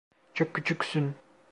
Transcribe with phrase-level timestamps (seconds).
[0.33, 1.15] Çok küçüksün.